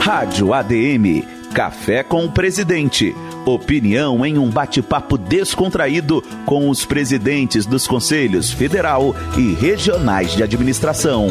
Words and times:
Rádio 0.00 0.54
ADM 0.54 1.22
Café 1.52 2.02
com 2.02 2.24
o 2.24 2.32
Presidente. 2.32 3.14
Opinião 3.44 4.24
em 4.24 4.38
um 4.38 4.48
bate-papo 4.48 5.18
descontraído 5.18 6.22
com 6.46 6.70
os 6.70 6.86
presidentes 6.86 7.66
dos 7.66 7.86
conselhos 7.86 8.50
federal 8.50 9.14
e 9.36 9.52
regionais 9.52 10.32
de 10.32 10.42
administração. 10.42 11.28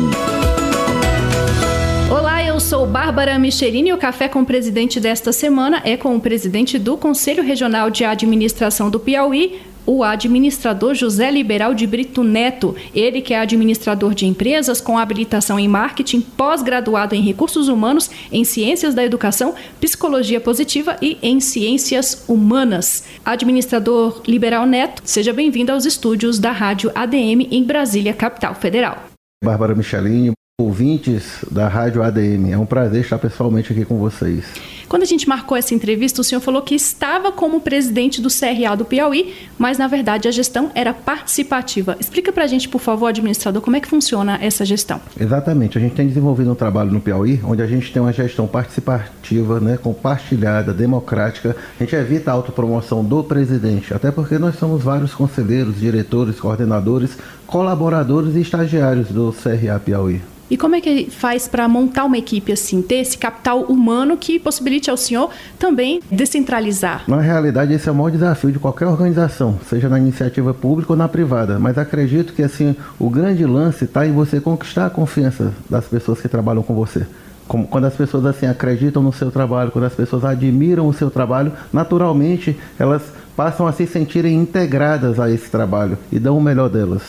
Olá, 2.12 2.44
eu 2.44 2.60
sou 2.60 2.86
Bárbara 2.86 3.40
Micherini 3.40 3.90
e 3.90 3.94
o 3.94 3.98
Café 3.98 4.28
com 4.28 4.42
o 4.42 4.46
Presidente 4.46 5.00
desta 5.00 5.32
semana 5.32 5.82
é 5.84 5.98
com 5.98 6.16
o 6.16 6.22
presidente 6.22 6.78
do 6.78 6.98
Conselho 6.98 7.42
Regional 7.42 7.90
de 7.90 8.06
Administração 8.06 8.92
do 8.92 9.00
Piauí, 9.00 9.60
o 9.90 10.04
administrador 10.04 10.94
José 10.94 11.32
Liberal 11.32 11.74
de 11.74 11.88
Brito 11.88 12.24
Neto. 12.24 12.76
Ele 12.94 13.22
que 13.22 13.34
é 13.34 13.40
administrador 13.40 14.14
de 14.14 14.28
empresas 14.28 14.80
com 14.80 15.00
habilitação 15.00 15.60
em 15.60 15.68
marketing, 15.68 16.22
pós-graduado 16.22 17.16
em 17.16 17.24
recursos 17.24 17.68
humanos, 17.68 18.08
em 18.32 18.44
ciências 18.44 18.94
da 18.94 19.04
educação, 19.04 19.56
psicologia 19.82 20.40
positiva 20.40 20.96
e 21.02 21.18
em 21.24 21.40
ciências 21.40 22.24
humanas. 22.28 23.04
Administrador 23.26 24.22
Liberal 24.28 24.68
Neto, 24.68 25.02
seja 25.04 25.34
bem-vindo 25.34 25.72
aos 25.72 25.86
estúdios 25.86 26.38
da 26.38 26.52
Rádio 26.52 26.92
ADM 26.94 27.48
em 27.50 27.64
Brasília, 27.64 28.14
capital 28.14 28.54
federal. 28.54 29.06
Bárbara 29.44 29.74
Michelinho, 29.74 30.34
ouvintes 30.62 31.44
da 31.50 31.68
Rádio 31.68 32.04
ADM, 32.04 32.52
é 32.52 32.58
um 32.60 32.66
prazer 32.66 33.02
estar 33.02 33.18
pessoalmente 33.18 33.74
aqui 33.74 33.86
com 33.86 33.98
vocês. 33.98 34.46
Quando 34.90 35.04
a 35.04 35.06
gente 35.06 35.30
marcou 35.30 35.56
essa 35.56 35.76
entrevista, 35.76 36.20
o 36.20 36.24
senhor 36.24 36.42
falou 36.42 36.64
que 36.64 36.74
estava 36.74 37.32
como 37.32 37.62
presidente 37.62 38.20
do 38.20 38.28
CRA 38.28 38.76
do 38.76 38.84
Piauí, 38.84 39.36
mas 39.56 39.78
na 39.78 39.86
verdade 39.86 40.28
a 40.28 40.32
gestão 40.32 40.72
era 40.74 40.92
participativa. 40.92 41.96
Explica 42.00 42.32
para 42.32 42.44
a 42.44 42.48
gente, 42.48 42.68
por 42.68 42.82
favor, 42.82 43.06
administrador, 43.06 43.62
como 43.62 43.76
é 43.76 43.80
que 43.80 43.88
funciona 43.88 44.40
essa 44.42 44.66
gestão. 44.66 45.00
Exatamente. 45.20 45.78
A 45.78 45.82
gente 45.82 45.94
tem 45.94 46.08
desenvolvido 46.08 46.52
um 46.52 46.56
trabalho 46.56 46.92
no 46.92 47.00
Piauí, 47.00 47.40
onde 47.44 47.62
a 47.62 47.68
gente 47.68 47.94
tem 47.94 48.02
uma 48.02 48.12
gestão 48.12 48.48
participativa, 48.48 49.60
né, 49.60 49.78
compartilhada, 49.78 50.74
democrática. 50.74 51.56
A 51.80 51.84
gente 51.84 51.96
evita 51.96 52.32
a 52.32 52.34
autopromoção 52.34 53.06
do 53.06 53.24
presidente, 53.24 53.94
até 53.94 54.10
porque 54.10 54.40
nós 54.40 54.56
somos 54.56 54.84
vários 54.84 55.14
conselheiros, 55.14 55.80
diretores, 55.80 56.40
coordenadores, 56.40 57.16
colaboradores 57.46 58.36
e 58.36 58.42
estagiários 58.42 59.10
do 59.10 59.32
CRA 59.32 59.80
Piauí. 59.80 60.20
E 60.50 60.58
como 60.58 60.76
é 60.76 60.82
que 60.82 61.12
faz 61.12 61.48
para 61.48 61.68
montar 61.68 62.06
uma 62.06 62.18
equipe 62.18 62.52
assim, 62.52 62.82
ter 62.82 62.96
esse 62.96 63.18
capital 63.18 63.62
humano 63.64 64.18
que 64.18 64.40
possibilite 64.40 64.90
ao 64.90 64.98
senhor 64.98 65.30
também 65.60 66.02
descentralizar? 66.12 67.04
Na 67.08 67.22
realidade, 67.22 67.74
esse 67.74 67.88
é 67.88 67.92
o 67.92 67.96
maior 67.96 68.10
desafio 68.10 68.52
de 68.52 68.58
qualquer 68.58 68.88
organização, 68.88 69.60
seja 69.70 69.88
na 69.88 70.00
iniciativa 70.00 70.52
pública 70.52 70.94
ou 70.94 70.98
na 70.98 71.08
privada. 71.08 71.60
Mas 71.60 71.78
acredito 71.78 72.34
que 72.34 72.42
assim 72.42 72.76
o 72.98 73.12
grande 73.12 73.46
lance 73.46 73.86
está 73.86 74.08
em 74.08 74.12
você 74.12 74.42
conquistar 74.42 74.88
a 74.88 74.90
confiança 74.90 75.54
das 75.70 75.86
pessoas 75.86 76.20
que 76.20 76.28
trabalham 76.28 76.64
com 76.64 76.74
você. 76.74 77.06
Quando 77.48 77.86
as 77.86 77.96
pessoas 77.96 78.26
assim 78.26 78.46
acreditam 78.46 79.02
no 79.04 79.14
seu 79.14 79.32
trabalho, 79.32 79.72
quando 79.72 79.86
as 79.86 79.94
pessoas 79.94 80.24
admiram 80.24 80.88
o 80.88 80.94
seu 80.94 81.12
trabalho, 81.12 81.52
naturalmente 81.74 82.58
elas 82.78 83.04
passam 83.36 83.68
a 83.68 83.72
se 83.72 83.88
sentirem 83.88 84.36
integradas 84.36 85.20
a 85.20 85.32
esse 85.32 85.50
trabalho 85.50 85.98
e 86.12 86.20
dão 86.20 86.38
o 86.38 86.42
melhor 86.42 86.70
delas. 86.70 87.02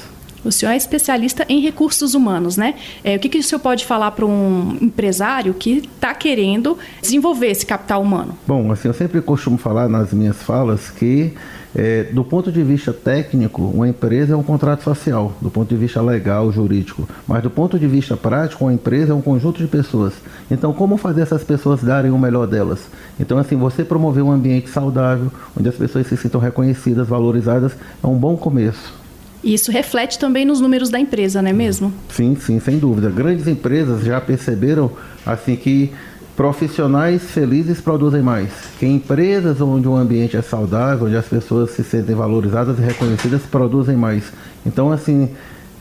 O 0.44 0.50
senhor 0.50 0.72
é 0.72 0.76
especialista 0.76 1.44
em 1.48 1.60
recursos 1.60 2.14
humanos, 2.14 2.56
né? 2.56 2.74
É, 3.04 3.16
o 3.16 3.18
que, 3.18 3.28
que 3.28 3.38
o 3.38 3.42
senhor 3.42 3.60
pode 3.60 3.84
falar 3.84 4.10
para 4.12 4.24
um 4.24 4.76
empresário 4.80 5.52
que 5.52 5.78
está 5.78 6.14
querendo 6.14 6.78
desenvolver 7.02 7.48
esse 7.48 7.66
capital 7.66 8.02
humano? 8.02 8.34
Bom, 8.46 8.72
assim, 8.72 8.88
eu 8.88 8.94
sempre 8.94 9.20
costumo 9.20 9.58
falar 9.58 9.88
nas 9.88 10.12
minhas 10.12 10.42
falas 10.42 10.88
que, 10.88 11.34
é, 11.74 12.04
do 12.04 12.24
ponto 12.24 12.50
de 12.50 12.62
vista 12.62 12.92
técnico, 12.92 13.62
uma 13.62 13.86
empresa 13.86 14.32
é 14.32 14.36
um 14.36 14.42
contrato 14.42 14.82
social, 14.82 15.34
do 15.42 15.50
ponto 15.50 15.68
de 15.68 15.76
vista 15.76 16.00
legal, 16.00 16.50
jurídico. 16.50 17.06
Mas 17.28 17.42
do 17.42 17.50
ponto 17.50 17.78
de 17.78 17.86
vista 17.86 18.16
prático, 18.16 18.64
uma 18.64 18.72
empresa 18.72 19.12
é 19.12 19.14
um 19.14 19.20
conjunto 19.20 19.58
de 19.58 19.68
pessoas. 19.68 20.14
Então, 20.50 20.72
como 20.72 20.96
fazer 20.96 21.20
essas 21.20 21.44
pessoas 21.44 21.82
darem 21.82 22.10
o 22.10 22.18
melhor 22.18 22.46
delas? 22.46 22.80
Então, 23.18 23.36
assim, 23.36 23.56
você 23.56 23.84
promover 23.84 24.22
um 24.22 24.32
ambiente 24.32 24.70
saudável, 24.70 25.30
onde 25.58 25.68
as 25.68 25.74
pessoas 25.74 26.06
se 26.06 26.16
sintam 26.16 26.40
reconhecidas, 26.40 27.06
valorizadas, 27.08 27.72
é 28.02 28.06
um 28.06 28.16
bom 28.16 28.38
começo. 28.38 29.00
E 29.42 29.54
isso 29.54 29.72
reflete 29.72 30.18
também 30.18 30.44
nos 30.44 30.60
números 30.60 30.90
da 30.90 31.00
empresa, 31.00 31.40
não 31.40 31.50
é 31.50 31.52
mesmo? 31.52 31.92
Sim, 32.10 32.36
sim, 32.38 32.60
sem 32.60 32.78
dúvida. 32.78 33.08
Grandes 33.08 33.46
empresas 33.46 34.04
já 34.04 34.20
perceberam 34.20 34.90
assim 35.24 35.56
que 35.56 35.90
profissionais 36.36 37.22
felizes 37.22 37.80
produzem 37.80 38.22
mais. 38.22 38.50
Que 38.78 38.86
empresas 38.86 39.60
onde 39.60 39.88
o 39.88 39.96
ambiente 39.96 40.36
é 40.36 40.42
saudável, 40.42 41.06
onde 41.06 41.16
as 41.16 41.26
pessoas 41.26 41.70
se 41.70 41.82
sentem 41.82 42.14
valorizadas 42.14 42.78
e 42.78 42.82
reconhecidas, 42.82 43.42
produzem 43.42 43.96
mais. 43.96 44.24
Então, 44.64 44.92
assim, 44.92 45.30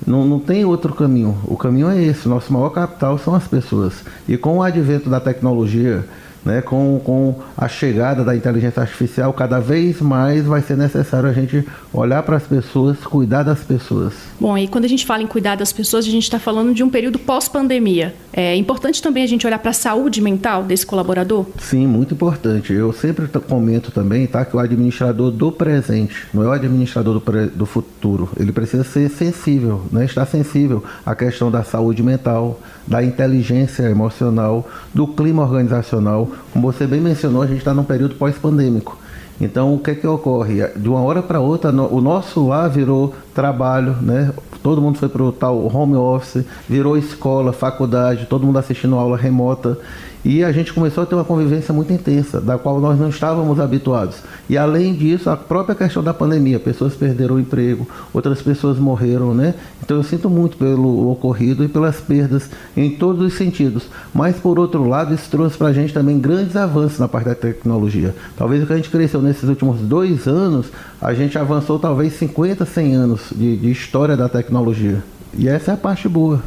não, 0.05 0.25
não 0.25 0.39
tem 0.39 0.63
outro 0.65 0.93
caminho. 0.93 1.37
O 1.45 1.57
caminho 1.57 1.89
é 1.89 2.01
esse. 2.01 2.27
Nosso 2.27 2.51
maior 2.51 2.69
capital 2.69 3.17
são 3.17 3.35
as 3.35 3.47
pessoas. 3.47 3.93
E 4.27 4.37
com 4.37 4.57
o 4.57 4.63
advento 4.63 5.09
da 5.09 5.19
tecnologia, 5.19 6.05
né, 6.43 6.61
com, 6.61 6.99
com 7.03 7.35
a 7.57 7.67
chegada 7.67 8.23
da 8.23 8.35
inteligência 8.35 8.81
artificial, 8.81 9.33
cada 9.33 9.59
vez 9.59 10.01
mais 10.01 10.45
vai 10.45 10.61
ser 10.61 10.77
necessário 10.77 11.29
a 11.29 11.33
gente 11.33 11.65
olhar 11.93 12.23
para 12.23 12.37
as 12.37 12.43
pessoas, 12.43 12.97
cuidar 12.99 13.43
das 13.43 13.59
pessoas. 13.59 14.13
Bom, 14.39 14.57
e 14.57 14.67
quando 14.67 14.85
a 14.85 14.87
gente 14.87 15.05
fala 15.05 15.21
em 15.21 15.27
cuidar 15.27 15.55
das 15.55 15.73
pessoas, 15.73 16.05
a 16.05 16.09
gente 16.09 16.23
está 16.23 16.39
falando 16.39 16.73
de 16.73 16.83
um 16.83 16.89
período 16.89 17.19
pós-pandemia. 17.19 18.15
É 18.31 18.55
importante 18.55 19.01
também 19.01 19.23
a 19.23 19.27
gente 19.27 19.45
olhar 19.45 19.59
para 19.59 19.71
a 19.71 19.73
saúde 19.73 20.21
mental 20.21 20.63
desse 20.63 20.85
colaborador? 20.85 21.45
Sim, 21.59 21.87
muito 21.87 22.13
importante. 22.13 22.71
Eu 22.71 22.93
sempre 22.93 23.27
comento 23.27 23.91
também 23.91 24.25
tá, 24.27 24.45
que 24.45 24.55
o 24.55 24.59
administrador 24.59 25.31
do 25.31 25.51
presente, 25.51 26.27
não 26.33 26.43
é 26.43 26.47
o 26.47 26.51
administrador 26.51 27.15
do, 27.15 27.21
pre, 27.21 27.47
do 27.47 27.65
futuro, 27.65 28.29
ele 28.39 28.51
precisa 28.51 28.83
ser 28.83 29.09
sensível, 29.09 29.83
né, 29.91 30.05
estar 30.05 30.25
sensível 30.25 30.83
à 31.05 31.15
questão 31.15 31.51
da 31.51 31.63
saúde 31.63 32.01
mental, 32.01 32.59
da 32.87 33.03
inteligência 33.03 33.83
emocional, 33.83 34.67
do 34.93 35.07
clima 35.07 35.43
organizacional 35.43 36.28
como 36.51 36.71
você 36.71 36.85
bem 36.87 37.01
mencionou, 37.01 37.41
a 37.41 37.47
gente 37.47 37.59
está 37.59 37.73
num 37.73 37.83
período 37.83 38.15
pós-pandêmico. 38.15 38.97
Então, 39.41 39.73
o 39.73 39.79
que 39.79 39.91
é 39.91 39.95
que 39.95 40.05
ocorre? 40.05 40.67
De 40.75 40.89
uma 40.89 41.01
hora 41.01 41.23
para 41.23 41.39
outra, 41.39 41.71
o 41.71 42.01
nosso 42.01 42.47
lá 42.47 42.67
virou 42.67 43.15
trabalho, 43.39 43.95
né? 44.01 44.33
Todo 44.61 44.81
mundo 44.81 44.97
foi 44.97 45.07
para 45.07 45.23
o 45.23 45.31
tal 45.31 45.73
home 45.73 45.95
office, 45.95 46.43
virou 46.67 46.97
escola, 46.97 47.53
faculdade, 47.53 48.25
todo 48.25 48.45
mundo 48.45 48.59
assistindo 48.59 48.95
aula 48.95 49.15
remota. 49.15 49.77
E 50.25 50.43
a 50.43 50.51
gente 50.51 50.73
começou 50.73 51.03
a 51.03 51.05
ter 51.05 51.15
uma 51.15 51.23
convivência 51.23 51.73
muito 51.73 51.93
intensa, 51.93 52.41
da 52.41 52.57
qual 52.57 52.81
nós 52.81 52.99
não 52.99 53.07
estávamos 53.07 53.57
habituados. 53.57 54.17
E 54.49 54.57
além 54.57 54.93
disso, 54.93 55.29
a 55.29 55.37
própria 55.37 55.73
questão 55.73 56.03
da 56.03 56.13
pandemia, 56.13 56.59
pessoas 56.59 56.93
perderam 56.93 57.35
o 57.35 57.39
emprego, 57.39 57.87
outras 58.13 58.41
pessoas 58.41 58.77
morreram, 58.77 59.33
né? 59.33 59.53
Então 59.81 59.95
eu 59.95 60.03
sinto 60.03 60.29
muito 60.29 60.57
pelo 60.57 61.09
ocorrido 61.09 61.63
e 61.63 61.69
pelas 61.69 62.01
perdas 62.01 62.49
em 62.75 62.89
todos 62.89 63.25
os 63.25 63.33
sentidos. 63.35 63.87
Mas 64.13 64.35
por 64.35 64.59
outro 64.59 64.85
lado, 64.85 65.13
isso 65.13 65.29
trouxe 65.29 65.57
para 65.57 65.67
a 65.67 65.73
gente 65.73 65.93
também 65.93 66.19
grandes 66.19 66.57
avanços 66.57 66.99
na 66.99 67.07
parte 67.07 67.27
da 67.27 67.35
tecnologia. 67.35 68.13
Talvez 68.37 68.61
o 68.61 68.67
que 68.67 68.73
a 68.73 68.75
gente 68.75 68.89
cresceu 68.89 69.21
nesses 69.21 69.47
últimos 69.47 69.79
dois 69.79 70.27
anos, 70.27 70.65
a 71.01 71.13
gente 71.13 71.37
avançou 71.37 71.79
talvez 71.79 72.11
50, 72.13 72.65
100 72.65 72.93
anos 72.93 73.28
de, 73.35 73.57
de 73.57 73.71
história 73.71 74.15
da 74.15 74.27
tecnologia. 74.29 75.03
E 75.37 75.47
essa 75.47 75.71
é 75.71 75.73
a 75.73 75.77
parte 75.77 76.07
boa. 76.07 76.41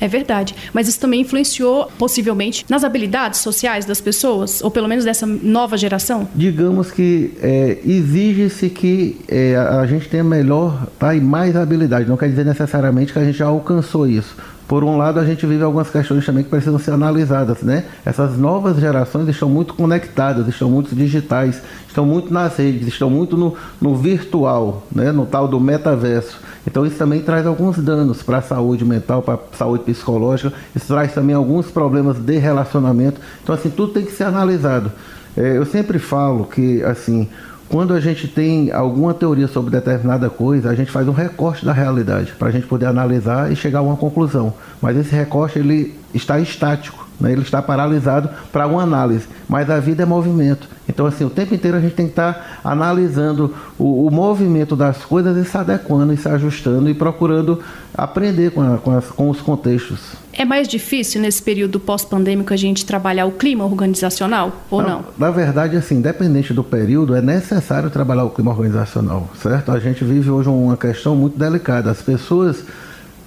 É 0.00 0.08
verdade. 0.08 0.54
Mas 0.72 0.88
isso 0.88 0.98
também 0.98 1.20
influenciou, 1.20 1.90
possivelmente, 1.98 2.64
nas 2.68 2.82
habilidades 2.82 3.40
sociais 3.40 3.84
das 3.84 4.00
pessoas, 4.00 4.62
ou 4.62 4.70
pelo 4.70 4.88
menos 4.88 5.04
dessa 5.04 5.26
nova 5.26 5.76
geração? 5.76 6.26
Digamos 6.34 6.90
que 6.90 7.32
é, 7.42 7.78
exige-se 7.84 8.70
que 8.70 9.20
é, 9.28 9.56
a 9.56 9.84
gente 9.86 10.08
tenha 10.08 10.24
melhor 10.24 10.86
tá, 10.98 11.14
e 11.14 11.20
mais 11.20 11.54
habilidade. 11.54 12.08
Não 12.08 12.16
quer 12.16 12.30
dizer 12.30 12.46
necessariamente 12.46 13.12
que 13.12 13.18
a 13.18 13.24
gente 13.24 13.36
já 13.36 13.46
alcançou 13.46 14.06
isso. 14.06 14.34
Por 14.70 14.84
um 14.84 14.96
lado, 14.96 15.18
a 15.18 15.24
gente 15.24 15.44
vive 15.46 15.64
algumas 15.64 15.90
questões 15.90 16.24
também 16.24 16.44
que 16.44 16.48
precisam 16.48 16.78
ser 16.78 16.92
analisadas, 16.92 17.60
né? 17.60 17.86
Essas 18.06 18.38
novas 18.38 18.76
gerações 18.78 19.26
estão 19.26 19.48
muito 19.48 19.74
conectadas, 19.74 20.46
estão 20.46 20.70
muito 20.70 20.94
digitais, 20.94 21.60
estão 21.88 22.06
muito 22.06 22.32
nas 22.32 22.56
redes, 22.56 22.86
estão 22.86 23.10
muito 23.10 23.36
no, 23.36 23.56
no 23.80 23.96
virtual, 23.96 24.86
né? 24.94 25.10
No 25.10 25.26
tal 25.26 25.48
do 25.48 25.58
metaverso. 25.58 26.38
Então 26.64 26.86
isso 26.86 26.96
também 26.96 27.20
traz 27.20 27.48
alguns 27.48 27.78
danos 27.78 28.22
para 28.22 28.38
a 28.38 28.42
saúde 28.42 28.84
mental, 28.84 29.22
para 29.22 29.34
a 29.34 29.56
saúde 29.56 29.82
psicológica. 29.82 30.52
Isso 30.72 30.86
traz 30.86 31.12
também 31.12 31.34
alguns 31.34 31.68
problemas 31.68 32.20
de 32.20 32.38
relacionamento. 32.38 33.20
Então 33.42 33.52
assim 33.52 33.70
tudo 33.70 33.92
tem 33.92 34.04
que 34.04 34.12
ser 34.12 34.22
analisado. 34.22 34.92
É, 35.36 35.56
eu 35.56 35.66
sempre 35.66 35.98
falo 35.98 36.44
que 36.44 36.80
assim 36.84 37.28
quando 37.70 37.94
a 37.94 38.00
gente 38.00 38.26
tem 38.26 38.72
alguma 38.72 39.14
teoria 39.14 39.46
sobre 39.46 39.70
determinada 39.70 40.28
coisa, 40.28 40.70
a 40.70 40.74
gente 40.74 40.90
faz 40.90 41.06
um 41.06 41.12
recorte 41.12 41.64
da 41.64 41.72
realidade 41.72 42.32
para 42.36 42.48
a 42.48 42.50
gente 42.50 42.66
poder 42.66 42.86
analisar 42.86 43.50
e 43.50 43.54
chegar 43.54 43.78
a 43.78 43.82
uma 43.82 43.96
conclusão. 43.96 44.52
Mas 44.82 44.96
esse 44.96 45.14
recorte 45.14 45.60
ele 45.60 45.94
está 46.12 46.40
estático, 46.40 47.06
né? 47.20 47.32
ele 47.32 47.42
está 47.42 47.60
paralisado 47.60 48.30
para 48.50 48.66
uma 48.66 48.82
análise. 48.82 49.26
Mas 49.48 49.68
a 49.68 49.78
vida 49.78 50.02
é 50.02 50.06
movimento. 50.06 50.68
Então, 50.88 51.06
assim, 51.06 51.24
o 51.24 51.30
tempo 51.30 51.54
inteiro 51.54 51.76
a 51.76 51.80
gente 51.80 51.94
tem 51.94 52.06
que 52.06 52.12
estar 52.12 52.60
analisando 52.64 53.54
o, 53.78 54.06
o 54.06 54.10
movimento 54.10 54.74
das 54.74 55.04
coisas 55.04 55.36
e 55.36 55.48
se 55.48 55.56
adequando 55.56 56.12
e 56.12 56.16
se 56.16 56.28
ajustando 56.28 56.88
e 56.88 56.94
procurando 56.94 57.60
aprender 57.94 58.50
com, 58.50 58.62
a, 58.62 58.78
com, 58.78 58.96
as, 58.96 59.06
com 59.06 59.28
os 59.28 59.40
contextos. 59.40 60.00
É 60.32 60.44
mais 60.44 60.66
difícil 60.66 61.20
nesse 61.20 61.42
período 61.42 61.78
pós-pandêmico 61.78 62.52
a 62.52 62.56
gente 62.56 62.86
trabalhar 62.86 63.26
o 63.26 63.32
clima 63.32 63.64
organizacional 63.64 64.62
ou 64.70 64.82
não? 64.82 65.04
Na 65.18 65.30
verdade, 65.30 65.76
assim, 65.76 65.96
independente 65.96 66.54
do 66.54 66.64
período, 66.64 67.14
é 67.14 67.20
necessário 67.20 67.90
trabalhar 67.90 68.24
o 68.24 68.30
clima 68.30 68.50
organizacional, 68.50 69.28
certo? 69.40 69.70
A 69.70 69.78
gente 69.78 70.02
vive 70.04 70.30
hoje 70.30 70.48
uma 70.48 70.76
questão 70.76 71.14
muito 71.14 71.38
delicada. 71.38 71.90
As 71.90 72.00
pessoas 72.00 72.64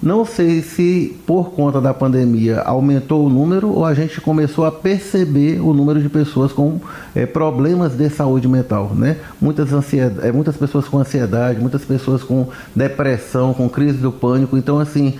Não 0.04 0.22
sei 0.26 0.60
se 0.60 1.16
por 1.26 1.52
conta 1.52 1.80
da 1.80 1.94
pandemia 1.94 2.60
aumentou 2.60 3.24
o 3.24 3.30
número 3.30 3.70
ou 3.70 3.86
a 3.86 3.94
gente 3.94 4.20
começou 4.20 4.66
a 4.66 4.70
perceber 4.70 5.58
o 5.62 5.72
número 5.72 5.98
de 5.98 6.10
pessoas 6.10 6.52
com 6.52 6.78
é, 7.14 7.24
problemas 7.24 7.94
de 7.94 8.10
saúde 8.10 8.46
mental, 8.46 8.92
né? 8.94 9.16
Muitas, 9.40 9.72
ansiedade, 9.72 10.28
é, 10.28 10.30
muitas 10.30 10.58
pessoas 10.58 10.86
com 10.86 10.98
ansiedade, 10.98 11.58
muitas 11.58 11.86
pessoas 11.86 12.22
com 12.22 12.48
depressão, 12.76 13.54
com 13.54 13.66
crise 13.66 13.96
do 13.96 14.12
pânico. 14.12 14.58
Então, 14.58 14.78
assim, 14.78 15.14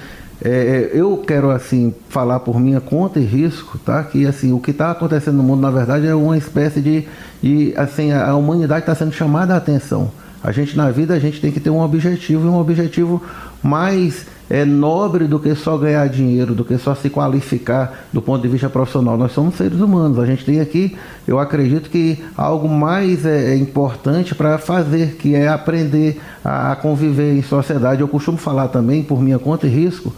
é, 0.44 0.90
eu 0.92 1.16
quero 1.16 1.50
assim 1.50 1.94
falar 2.10 2.40
por 2.40 2.60
minha 2.60 2.78
conta 2.78 3.18
e 3.18 3.24
risco, 3.24 3.78
tá? 3.78 4.04
Que 4.04 4.26
assim 4.26 4.52
o 4.52 4.60
que 4.60 4.70
está 4.70 4.90
acontecendo 4.90 5.36
no 5.36 5.42
mundo 5.42 5.62
na 5.62 5.70
verdade 5.70 6.06
é 6.06 6.14
uma 6.14 6.36
espécie 6.36 6.82
de, 6.82 7.08
de 7.42 7.72
assim 7.78 8.12
a 8.12 8.36
humanidade 8.36 8.80
está 8.80 8.94
sendo 8.94 9.12
chamada 9.12 9.54
a 9.54 9.56
atenção. 9.56 10.12
A 10.42 10.52
gente 10.52 10.76
na 10.76 10.90
vida 10.90 11.14
a 11.14 11.18
gente 11.18 11.40
tem 11.40 11.50
que 11.50 11.58
ter 11.58 11.70
um 11.70 11.80
objetivo 11.80 12.46
e 12.46 12.50
um 12.50 12.58
objetivo 12.58 13.22
mais 13.62 14.33
é 14.48 14.64
nobre 14.64 15.26
do 15.26 15.38
que 15.38 15.54
só 15.54 15.76
ganhar 15.76 16.06
dinheiro, 16.08 16.54
do 16.54 16.64
que 16.64 16.76
só 16.76 16.94
se 16.94 17.08
qualificar 17.08 18.06
do 18.12 18.20
ponto 18.20 18.42
de 18.42 18.48
vista 18.48 18.68
profissional. 18.68 19.16
Nós 19.16 19.32
somos 19.32 19.54
seres 19.54 19.80
humanos. 19.80 20.18
A 20.18 20.26
gente 20.26 20.44
tem 20.44 20.60
aqui, 20.60 20.96
eu 21.26 21.38
acredito 21.38 21.88
que 21.88 22.22
algo 22.36 22.68
mais 22.68 23.24
é, 23.24 23.52
é 23.52 23.56
importante 23.56 24.34
para 24.34 24.58
fazer, 24.58 25.16
que 25.16 25.34
é 25.34 25.48
aprender 25.48 26.20
a, 26.44 26.72
a 26.72 26.76
conviver 26.76 27.36
em 27.36 27.42
sociedade. 27.42 28.00
Eu 28.00 28.08
costumo 28.08 28.36
falar 28.36 28.68
também, 28.68 29.02
por 29.02 29.20
minha 29.20 29.38
conta 29.38 29.66
e 29.66 29.70
risco, 29.70 30.12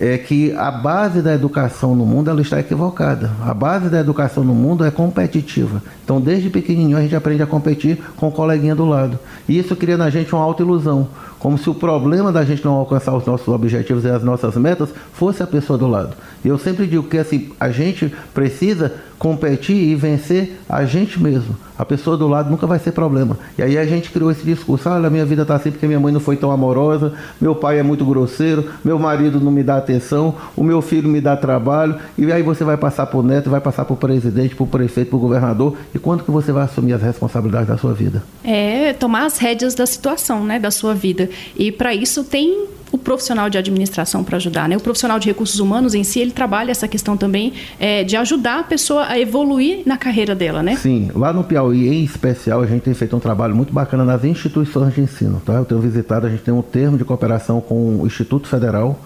é 0.00 0.16
que 0.16 0.52
a 0.52 0.70
base 0.70 1.20
da 1.20 1.34
educação 1.34 1.94
no 1.94 2.06
mundo 2.06 2.30
ela 2.30 2.40
está 2.40 2.60
equivocada. 2.60 3.30
A 3.42 3.52
base 3.52 3.88
da 3.88 3.98
educação 3.98 4.44
no 4.44 4.54
mundo 4.54 4.84
é 4.84 4.90
competitiva. 4.90 5.82
Então, 6.04 6.20
desde 6.20 6.50
pequenininho 6.50 6.96
a 6.96 7.00
gente 7.00 7.16
aprende 7.16 7.42
a 7.42 7.46
competir 7.46 7.98
com 8.16 8.28
o 8.28 8.32
coleguinha 8.32 8.74
do 8.74 8.84
lado. 8.84 9.18
E 9.48 9.58
isso 9.58 9.74
cria 9.74 9.96
na 9.96 10.08
gente 10.08 10.32
uma 10.32 10.44
autoilusão, 10.44 11.08
como 11.38 11.58
se 11.58 11.68
o 11.68 11.74
problema 11.74 12.30
da 12.30 12.44
gente 12.44 12.64
não 12.64 12.74
alcançar 12.74 13.14
os 13.14 13.26
nossos 13.26 13.48
objetivos 13.48 14.04
e 14.04 14.08
as 14.08 14.22
nossas 14.22 14.56
metas 14.56 14.90
fosse 15.12 15.42
a 15.42 15.46
pessoa 15.46 15.78
do 15.78 15.88
lado. 15.88 16.14
E 16.44 16.48
eu 16.48 16.58
sempre 16.58 16.86
digo 16.86 17.04
que 17.04 17.18
assim, 17.18 17.50
a 17.58 17.70
gente 17.70 18.12
precisa 18.32 18.92
competir 19.18 19.76
e 19.76 19.94
vencer 19.94 20.60
a 20.68 20.84
gente 20.84 21.20
mesmo. 21.20 21.56
A 21.78 21.84
pessoa 21.84 22.16
do 22.16 22.26
lado 22.26 22.50
nunca 22.50 22.66
vai 22.66 22.78
ser 22.78 22.90
problema. 22.92 23.38
E 23.56 23.62
aí 23.62 23.78
a 23.78 23.86
gente 23.86 24.10
criou 24.10 24.30
esse 24.30 24.42
discurso: 24.42 24.88
olha, 24.88 25.08
minha 25.08 25.24
vida 25.24 25.42
está 25.42 25.54
assim 25.54 25.70
porque 25.70 25.86
minha 25.86 26.00
mãe 26.00 26.12
não 26.12 26.20
foi 26.20 26.36
tão 26.36 26.50
amorosa, 26.50 27.12
meu 27.40 27.54
pai 27.54 27.78
é 27.78 27.82
muito 27.82 28.04
grosseiro, 28.04 28.64
meu 28.84 28.98
marido 28.98 29.40
não 29.40 29.52
me 29.52 29.62
dá 29.62 29.76
atenção, 29.76 30.34
o 30.56 30.64
meu 30.64 30.82
filho 30.82 31.08
me 31.08 31.20
dá 31.20 31.36
trabalho. 31.36 31.96
E 32.16 32.32
aí 32.32 32.42
você 32.42 32.64
vai 32.64 32.76
passar 32.76 33.06
por 33.06 33.22
neto, 33.22 33.48
vai 33.48 33.60
passar 33.60 33.84
por 33.84 33.96
presidente, 33.96 34.56
por 34.56 34.66
prefeito, 34.66 35.10
por 35.10 35.18
governador. 35.18 35.76
E 35.94 35.98
quando 35.98 36.24
que 36.24 36.30
você 36.30 36.50
vai 36.50 36.64
assumir 36.64 36.94
as 36.94 37.02
responsabilidades 37.02 37.68
da 37.68 37.76
sua 37.76 37.94
vida? 37.94 38.24
É 38.42 38.92
tomar 38.92 39.26
as 39.26 39.38
rédeas 39.38 39.74
da 39.74 39.86
situação, 39.86 40.44
né, 40.44 40.58
da 40.58 40.70
sua 40.70 40.94
vida. 40.94 41.30
E 41.56 41.70
para 41.70 41.94
isso 41.94 42.24
tem 42.24 42.66
o 42.90 42.98
profissional 42.98 43.50
de 43.50 43.58
administração 43.58 44.24
para 44.24 44.36
ajudar. 44.36 44.68
Né? 44.68 44.76
O 44.76 44.80
profissional 44.80 45.18
de 45.18 45.28
recursos 45.28 45.60
humanos 45.60 45.94
em 45.94 46.04
si, 46.04 46.20
ele 46.20 46.30
trabalha 46.30 46.70
essa 46.70 46.88
questão 46.88 47.16
também 47.16 47.52
é, 47.78 48.04
de 48.04 48.16
ajudar 48.16 48.60
a 48.60 48.62
pessoa 48.62 49.06
a 49.06 49.18
evoluir 49.18 49.82
na 49.86 49.96
carreira 49.96 50.34
dela, 50.34 50.62
né? 50.62 50.76
Sim, 50.76 51.10
lá 51.14 51.32
no 51.32 51.44
Piauí, 51.44 51.88
em 51.88 52.04
especial, 52.04 52.62
a 52.62 52.66
gente 52.66 52.82
tem 52.82 52.94
feito 52.94 53.16
um 53.16 53.20
trabalho 53.20 53.54
muito 53.54 53.72
bacana 53.72 54.04
nas 54.04 54.24
instituições 54.24 54.94
de 54.94 55.00
ensino. 55.00 55.40
Tá? 55.44 55.54
Eu 55.54 55.64
tenho 55.64 55.80
visitado, 55.80 56.26
a 56.26 56.30
gente 56.30 56.42
tem 56.42 56.54
um 56.54 56.62
termo 56.62 56.96
de 56.96 57.04
cooperação 57.04 57.60
com 57.60 58.00
o 58.00 58.06
Instituto 58.06 58.48
Federal 58.48 58.98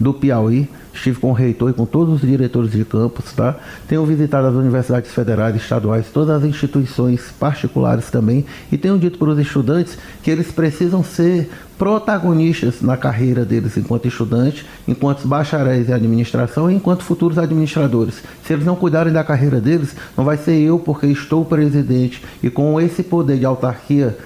do 0.00 0.14
Piauí, 0.14 0.66
estive 0.94 1.20
com 1.20 1.30
o 1.30 1.34
reitor 1.34 1.70
e 1.70 1.74
com 1.74 1.84
todos 1.84 2.14
os 2.14 2.20
diretores 2.22 2.72
de 2.72 2.84
campus, 2.84 3.32
tá? 3.32 3.56
Tenho 3.86 4.04
visitado 4.04 4.46
as 4.46 4.54
universidades 4.54 5.12
federais, 5.12 5.54
estaduais, 5.54 6.06
todas 6.12 6.42
as 6.42 6.48
instituições 6.48 7.30
particulares 7.38 8.10
também 8.10 8.44
e 8.72 8.78
tenho 8.78 8.98
dito 8.98 9.18
para 9.18 9.28
os 9.28 9.38
estudantes 9.38 9.98
que 10.22 10.30
eles 10.30 10.50
precisam 10.50 11.04
ser 11.04 11.50
protagonistas 11.78 12.82
na 12.82 12.96
carreira 12.96 13.44
deles 13.44 13.76
enquanto 13.76 14.08
estudantes, 14.08 14.66
enquanto 14.86 15.26
bacharéis 15.26 15.88
em 15.88 15.92
administração 15.92 16.70
e 16.70 16.74
enquanto 16.74 17.02
futuros 17.02 17.38
administradores. 17.38 18.22
Se 18.44 18.52
eles 18.52 18.66
não 18.66 18.76
cuidarem 18.76 19.12
da 19.12 19.24
carreira 19.24 19.60
deles, 19.60 19.94
não 20.16 20.24
vai 20.24 20.36
ser 20.36 20.58
eu 20.60 20.78
porque 20.78 21.06
estou 21.06 21.44
presidente 21.44 22.22
e 22.42 22.50
com 22.50 22.80
esse 22.80 23.02
poder 23.02 23.38
de 23.38 23.46
autarquia 23.46 24.16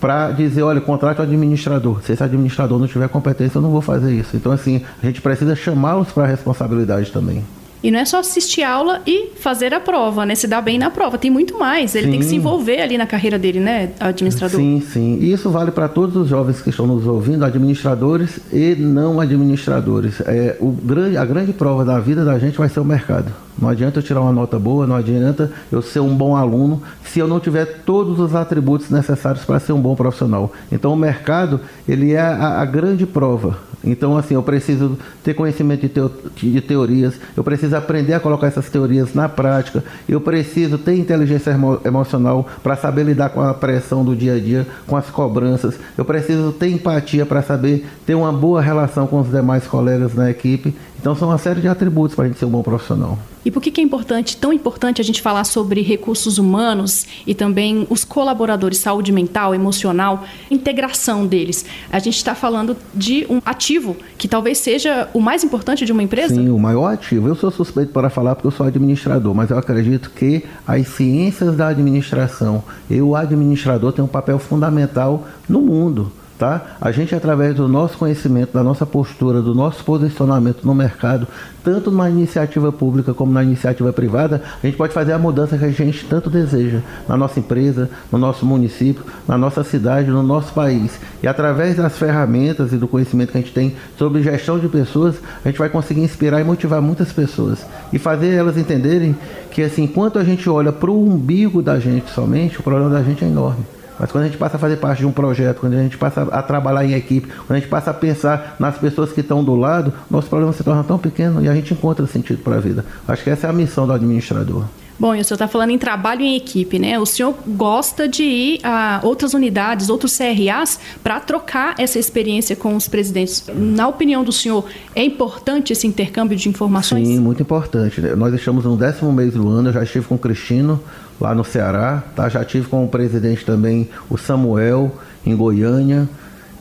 para 0.00 0.30
dizer, 0.30 0.62
olha, 0.62 0.80
contrato 0.80 1.22
administrador. 1.22 2.02
Se 2.02 2.12
esse 2.12 2.22
administrador 2.22 2.78
não 2.78 2.86
tiver 2.86 3.08
competência, 3.08 3.58
eu 3.58 3.62
não 3.62 3.70
vou 3.70 3.80
fazer 3.80 4.12
isso. 4.12 4.36
Então, 4.36 4.52
assim, 4.52 4.82
a 5.02 5.06
gente 5.06 5.20
precisa 5.20 5.56
chamá-los 5.56 6.12
para 6.12 6.24
a 6.24 6.26
responsabilidade 6.26 7.10
também. 7.10 7.44
E 7.82 7.90
não 7.90 8.00
é 8.00 8.04
só 8.04 8.18
assistir 8.18 8.64
aula 8.64 9.02
e 9.06 9.30
fazer 9.36 9.72
a 9.72 9.78
prova, 9.78 10.26
né? 10.26 10.34
Se 10.34 10.48
dar 10.48 10.60
bem 10.60 10.78
na 10.78 10.90
prova. 10.90 11.16
Tem 11.16 11.30
muito 11.30 11.58
mais. 11.58 11.94
Ele 11.94 12.06
sim. 12.06 12.10
tem 12.10 12.20
que 12.20 12.26
se 12.26 12.34
envolver 12.34 12.80
ali 12.80 12.98
na 12.98 13.06
carreira 13.06 13.38
dele, 13.38 13.60
né, 13.60 13.90
administrador? 14.00 14.58
Sim, 14.58 14.80
sim. 14.80 15.18
E 15.20 15.32
isso 15.32 15.48
vale 15.48 15.70
para 15.70 15.86
todos 15.86 16.16
os 16.16 16.28
jovens 16.28 16.60
que 16.60 16.70
estão 16.70 16.86
nos 16.86 17.06
ouvindo, 17.06 17.44
administradores 17.44 18.40
e 18.52 18.74
não 18.74 19.20
administradores. 19.20 20.20
É, 20.22 20.56
o 20.58 20.72
grande, 20.72 21.16
a 21.16 21.24
grande 21.24 21.52
prova 21.52 21.84
da 21.84 22.00
vida 22.00 22.24
da 22.24 22.38
gente 22.38 22.58
vai 22.58 22.68
ser 22.68 22.80
o 22.80 22.84
mercado. 22.84 23.32
Não 23.60 23.68
adianta 23.68 23.98
eu 23.98 24.02
tirar 24.02 24.20
uma 24.20 24.32
nota 24.32 24.58
boa, 24.58 24.86
não 24.86 24.94
adianta 24.94 25.50
eu 25.70 25.82
ser 25.82 26.00
um 26.00 26.14
bom 26.14 26.36
aluno 26.36 26.80
se 27.04 27.18
eu 27.18 27.26
não 27.26 27.40
tiver 27.40 27.82
todos 27.84 28.20
os 28.20 28.34
atributos 28.34 28.88
necessários 28.90 29.44
para 29.44 29.58
ser 29.58 29.72
um 29.72 29.80
bom 29.80 29.96
profissional. 29.96 30.52
Então 30.70 30.92
o 30.92 30.96
mercado, 30.96 31.60
ele 31.88 32.12
é 32.12 32.20
a, 32.20 32.60
a 32.60 32.64
grande 32.64 33.04
prova. 33.04 33.58
Então 33.82 34.16
assim, 34.16 34.34
eu 34.34 34.42
preciso 34.42 34.98
ter 35.22 35.34
conhecimento 35.34 35.88
de, 36.34 36.50
de 36.52 36.60
teorias, 36.60 37.14
eu 37.36 37.44
preciso 37.44 37.76
aprender 37.76 38.14
a 38.14 38.20
colocar 38.20 38.46
essas 38.46 38.68
teorias 38.68 39.14
na 39.14 39.28
prática, 39.28 39.84
eu 40.08 40.20
preciso 40.20 40.78
ter 40.78 40.96
inteligência 40.96 41.52
emo, 41.52 41.80
emocional 41.84 42.46
para 42.62 42.76
saber 42.76 43.04
lidar 43.04 43.30
com 43.30 43.40
a 43.40 43.54
pressão 43.54 44.04
do 44.04 44.16
dia 44.16 44.34
a 44.34 44.40
dia, 44.40 44.66
com 44.86 44.96
as 44.96 45.08
cobranças, 45.10 45.78
eu 45.96 46.04
preciso 46.04 46.52
ter 46.52 46.68
empatia 46.68 47.24
para 47.24 47.42
saber 47.42 47.86
ter 48.04 48.14
uma 48.14 48.32
boa 48.32 48.60
relação 48.60 49.06
com 49.06 49.20
os 49.20 49.30
demais 49.30 49.66
colegas 49.66 50.14
na 50.14 50.30
equipe. 50.30 50.74
Então 51.00 51.14
são 51.14 51.28
uma 51.28 51.38
série 51.38 51.60
de 51.60 51.68
atributos 51.68 52.16
para 52.16 52.24
a 52.24 52.28
gente 52.28 52.38
ser 52.38 52.44
um 52.44 52.50
bom 52.50 52.62
profissional. 52.62 53.18
E 53.48 53.50
por 53.50 53.62
que, 53.62 53.70
que 53.70 53.80
é 53.80 53.84
importante, 53.84 54.36
tão 54.36 54.52
importante 54.52 55.00
a 55.00 55.04
gente 55.04 55.22
falar 55.22 55.42
sobre 55.44 55.80
recursos 55.80 56.36
humanos 56.36 57.06
e 57.26 57.34
também 57.34 57.86
os 57.88 58.04
colaboradores, 58.04 58.76
saúde 58.76 59.10
mental, 59.10 59.54
emocional, 59.54 60.22
integração 60.50 61.26
deles? 61.26 61.64
A 61.90 61.98
gente 61.98 62.18
está 62.18 62.34
falando 62.34 62.76
de 62.94 63.26
um 63.30 63.40
ativo 63.46 63.96
que 64.18 64.28
talvez 64.28 64.58
seja 64.58 65.08
o 65.14 65.20
mais 65.22 65.42
importante 65.44 65.86
de 65.86 65.92
uma 65.92 66.02
empresa? 66.02 66.34
Sim, 66.34 66.50
o 66.50 66.58
maior 66.58 66.92
ativo. 66.92 67.26
Eu 67.26 67.34
sou 67.34 67.50
suspeito 67.50 67.90
para 67.90 68.10
falar 68.10 68.34
porque 68.34 68.48
eu 68.48 68.50
sou 68.50 68.66
administrador, 68.66 69.34
mas 69.34 69.48
eu 69.48 69.56
acredito 69.56 70.10
que 70.10 70.44
as 70.66 70.86
ciências 70.86 71.56
da 71.56 71.68
administração 71.68 72.62
e 72.90 73.00
o 73.00 73.16
administrador 73.16 73.94
têm 73.94 74.04
um 74.04 74.08
papel 74.08 74.38
fundamental 74.38 75.26
no 75.48 75.62
mundo. 75.62 76.12
Tá? 76.38 76.76
A 76.80 76.92
gente, 76.92 77.16
através 77.16 77.56
do 77.56 77.66
nosso 77.66 77.98
conhecimento, 77.98 78.52
da 78.52 78.62
nossa 78.62 78.86
postura, 78.86 79.42
do 79.42 79.56
nosso 79.56 79.82
posicionamento 79.82 80.64
no 80.64 80.72
mercado, 80.72 81.26
tanto 81.64 81.90
na 81.90 82.08
iniciativa 82.08 82.70
pública 82.70 83.12
como 83.12 83.32
na 83.32 83.42
iniciativa 83.42 83.92
privada, 83.92 84.40
a 84.62 84.64
gente 84.64 84.76
pode 84.76 84.94
fazer 84.94 85.12
a 85.12 85.18
mudança 85.18 85.58
que 85.58 85.64
a 85.64 85.70
gente 85.70 86.04
tanto 86.04 86.30
deseja 86.30 86.78
na 87.08 87.16
nossa 87.16 87.40
empresa, 87.40 87.90
no 88.12 88.18
nosso 88.18 88.46
município, 88.46 89.04
na 89.26 89.36
nossa 89.36 89.64
cidade, 89.64 90.12
no 90.12 90.22
nosso 90.22 90.52
país. 90.52 91.00
E 91.20 91.26
através 91.26 91.74
das 91.74 91.98
ferramentas 91.98 92.72
e 92.72 92.76
do 92.76 92.86
conhecimento 92.86 93.32
que 93.32 93.38
a 93.38 93.40
gente 93.40 93.52
tem 93.52 93.74
sobre 93.98 94.22
gestão 94.22 94.60
de 94.60 94.68
pessoas, 94.68 95.16
a 95.44 95.48
gente 95.48 95.58
vai 95.58 95.68
conseguir 95.68 96.02
inspirar 96.02 96.40
e 96.40 96.44
motivar 96.44 96.80
muitas 96.80 97.12
pessoas 97.12 97.66
e 97.92 97.98
fazer 97.98 98.28
elas 98.28 98.56
entenderem 98.56 99.16
que, 99.50 99.60
assim, 99.60 99.82
enquanto 99.82 100.20
a 100.20 100.24
gente 100.24 100.48
olha 100.48 100.70
para 100.70 100.88
o 100.88 101.04
umbigo 101.04 101.60
da 101.60 101.80
gente 101.80 102.12
somente, 102.12 102.60
o 102.60 102.62
problema 102.62 102.90
da 102.90 103.02
gente 103.02 103.24
é 103.24 103.26
enorme. 103.26 103.77
Mas 103.98 104.12
quando 104.12 104.24
a 104.24 104.26
gente 104.26 104.38
passa 104.38 104.56
a 104.56 104.60
fazer 104.60 104.76
parte 104.76 105.00
de 105.00 105.06
um 105.06 105.12
projeto, 105.12 105.60
quando 105.60 105.74
a 105.74 105.82
gente 105.82 105.98
passa 105.98 106.22
a 106.22 106.42
trabalhar 106.42 106.84
em 106.84 106.94
equipe, 106.94 107.28
quando 107.28 107.52
a 107.52 107.60
gente 107.60 107.68
passa 107.68 107.90
a 107.90 107.94
pensar 107.94 108.56
nas 108.58 108.78
pessoas 108.78 109.12
que 109.12 109.20
estão 109.20 109.42
do 109.42 109.54
lado, 109.54 109.92
nosso 110.10 110.28
problema 110.28 110.52
se 110.52 110.62
torna 110.62 110.84
tão 110.84 110.98
pequeno 110.98 111.42
e 111.42 111.48
a 111.48 111.54
gente 111.54 111.72
encontra 111.72 112.06
sentido 112.06 112.42
para 112.42 112.56
a 112.56 112.60
vida. 112.60 112.84
Acho 113.06 113.24
que 113.24 113.30
essa 113.30 113.46
é 113.46 113.50
a 113.50 113.52
missão 113.52 113.86
do 113.86 113.92
administrador. 113.92 114.64
Bom, 114.98 115.14
e 115.14 115.20
o 115.20 115.24
senhor 115.24 115.36
está 115.36 115.46
falando 115.46 115.70
em 115.70 115.78
trabalho 115.78 116.22
em 116.22 116.34
equipe, 116.34 116.76
né? 116.76 116.98
O 116.98 117.06
senhor 117.06 117.32
gosta 117.46 118.08
de 118.08 118.24
ir 118.24 118.60
a 118.64 119.00
outras 119.04 119.32
unidades, 119.32 119.88
outros 119.88 120.18
CRAs, 120.18 120.80
para 121.04 121.20
trocar 121.20 121.76
essa 121.78 122.00
experiência 122.00 122.56
com 122.56 122.74
os 122.74 122.88
presidentes. 122.88 123.44
Na 123.54 123.86
opinião 123.86 124.24
do 124.24 124.32
senhor, 124.32 124.64
é 124.96 125.04
importante 125.04 125.72
esse 125.72 125.86
intercâmbio 125.86 126.36
de 126.36 126.48
informações? 126.48 127.06
Sim, 127.06 127.20
muito 127.20 127.40
importante. 127.40 128.00
Nós 128.00 128.34
estamos 128.34 128.64
no 128.64 128.76
décimo 128.76 129.12
mês 129.12 129.34
do 129.34 129.48
ano, 129.48 129.68
eu 129.68 129.72
já 129.72 129.84
estive 129.84 130.04
com 130.04 130.16
o 130.16 130.18
Cristino 130.18 130.80
lá 131.20 131.34
no 131.34 131.44
Ceará, 131.44 132.02
tá? 132.14 132.28
já 132.28 132.44
tive 132.44 132.68
com 132.68 132.84
o 132.84 132.88
presidente 132.88 133.44
também, 133.44 133.88
o 134.08 134.16
Samuel, 134.16 134.92
em 135.26 135.34
Goiânia. 135.34 136.08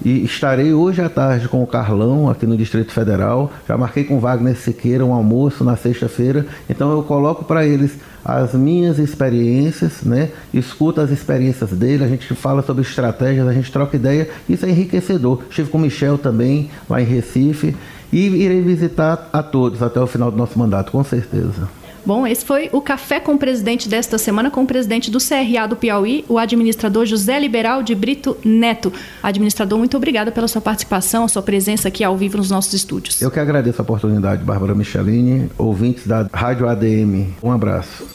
E 0.06 0.24
estarei 0.24 0.74
hoje 0.74 1.02
à 1.02 1.10
tarde 1.10 1.48
com 1.48 1.64
o 1.64 1.68
Carlão, 1.68 2.30
aqui 2.30 2.46
no 2.46 2.56
Distrito 2.56 2.92
Federal. 2.92 3.52
Já 3.68 3.76
marquei 3.76 4.04
com 4.04 4.18
o 4.18 4.20
Wagner 4.20 4.56
Siqueira 4.56 5.04
um 5.04 5.12
almoço 5.12 5.64
na 5.64 5.76
sexta-feira. 5.76 6.46
Então 6.70 6.92
eu 6.92 7.02
coloco 7.02 7.44
para 7.44 7.66
eles 7.66 7.98
as 8.24 8.54
minhas 8.54 9.00
experiências, 9.00 10.04
né? 10.04 10.30
Escuta 10.54 11.02
as 11.02 11.10
experiências 11.10 11.72
dele, 11.72 12.04
a 12.04 12.08
gente 12.08 12.28
fala 12.36 12.62
sobre 12.62 12.84
estratégias, 12.84 13.48
a 13.48 13.54
gente 13.54 13.72
troca 13.72 13.96
ideia. 13.96 14.30
Isso 14.48 14.66
é 14.66 14.70
enriquecedor. 14.70 15.42
Estive 15.50 15.70
com 15.70 15.80
o 15.80 15.82
Michel 15.82 16.18
também, 16.18 16.70
lá 16.88 17.02
em 17.02 17.06
Recife. 17.06 17.76
E 18.12 18.28
irei 18.28 18.62
visitar 18.62 19.30
a 19.34 19.42
todos 19.42 19.82
até 19.82 20.00
o 20.00 20.08
final 20.08 20.30
do 20.30 20.38
nosso 20.38 20.58
mandato, 20.60 20.92
com 20.92 21.04
certeza. 21.04 21.68
Bom, 22.08 22.26
esse 22.26 22.46
foi 22.46 22.70
o 22.72 22.80
Café 22.80 23.20
com 23.20 23.34
o 23.34 23.38
Presidente 23.38 23.90
desta 23.90 24.18
semana, 24.18 24.50
com 24.50 24.64
o 24.64 24.66
presidente 24.66 25.12
do 25.12 25.18
CRA 25.20 25.68
do 25.68 25.76
Piauí, 25.76 26.24
o 26.30 26.38
administrador 26.38 27.06
José 27.06 27.38
Liberal 27.38 27.84
de 27.84 27.94
Brito 27.94 28.38
Neto. 28.46 28.94
Administrador, 29.22 29.78
muito 29.78 29.98
obrigada 29.98 30.32
pela 30.32 30.48
sua 30.48 30.62
participação, 30.62 31.28
sua 31.28 31.42
presença 31.42 31.90
aqui 31.90 32.06
ao 32.06 32.16
vivo 32.16 32.38
nos 32.38 32.50
nossos 32.50 32.74
estúdios. 32.74 33.22
Eu 33.22 33.30
que 33.30 33.42
agradeço 33.42 33.82
a 33.82 33.84
oportunidade, 33.84 34.42
Bárbara 34.42 34.74
Michelini, 34.74 35.52
ouvintes 35.58 36.08
da 36.08 36.30
Rádio 36.34 36.70
ADM. 36.70 37.34
Um 37.44 37.52
abraço. 37.52 38.08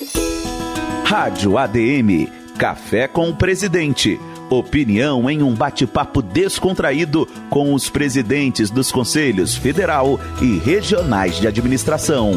Rádio 1.05 1.59
ADM, 1.59 2.29
Café 2.57 3.07
com 3.07 3.29
o 3.29 3.37
Presidente. 3.37 4.19
Opinião 4.49 5.29
em 5.29 5.43
um 5.43 5.53
bate-papo 5.53 6.23
descontraído 6.23 7.29
com 7.51 7.75
os 7.75 7.91
presidentes 7.91 8.71
dos 8.71 8.91
Conselhos 8.91 9.55
Federal 9.55 10.19
e 10.41 10.57
Regionais 10.61 11.39
de 11.39 11.47
Administração. 11.47 12.33